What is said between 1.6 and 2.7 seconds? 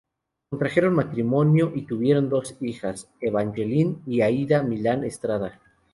y tuvieron dos